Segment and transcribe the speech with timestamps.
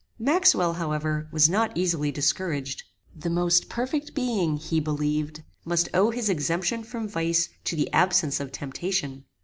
[0.17, 2.81] Maxwell, however, was not easily discouraged.
[3.15, 8.39] The most perfect being, he believed, must owe his exemption from vice to the absence
[8.39, 9.25] of temptation.